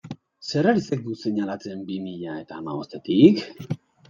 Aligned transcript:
Zer 0.51 0.69
ari 0.71 0.81
zaigu 0.85 1.17
seinalatzen 1.19 1.83
bi 1.91 1.99
mila 2.07 2.39
eta 2.45 2.59
hamabostetik? 2.63 3.47